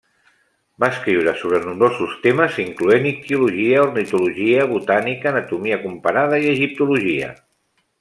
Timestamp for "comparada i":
5.89-6.53